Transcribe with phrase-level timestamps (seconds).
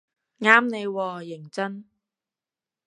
[0.39, 1.85] 啱你喎認真